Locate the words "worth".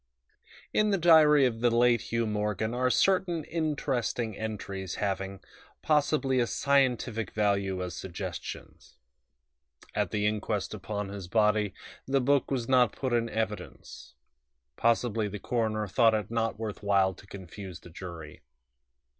16.57-16.81